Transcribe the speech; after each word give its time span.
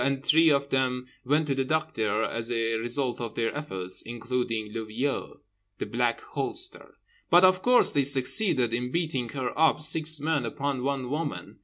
And 0.03 0.25
three 0.25 0.49
of 0.49 0.69
them 0.69 1.05
went 1.23 1.45
to 1.45 1.53
the 1.53 1.63
doctor 1.63 2.23
as 2.23 2.49
a 2.49 2.77
result 2.77 3.21
of 3.21 3.35
their 3.35 3.55
efforts, 3.55 4.01
including 4.01 4.73
le 4.73 4.83
vieux 4.85 5.41
(The 5.77 5.85
Black 5.85 6.21
Holster). 6.21 6.95
But 7.29 7.43
of 7.43 7.61
course 7.61 7.91
they 7.91 8.01
succeeded 8.01 8.73
in 8.73 8.89
beating 8.89 9.29
her 9.29 9.53
up, 9.55 9.79
six 9.81 10.19
men 10.19 10.43
upon 10.43 10.81
one 10.83 11.11
woman. 11.11 11.59